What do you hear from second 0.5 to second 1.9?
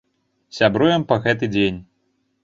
Сябруем па гэты дзень.